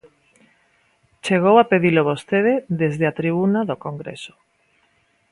[1.25, 4.33] Chegou a pedilo vostede desde a tribuna do Congreso.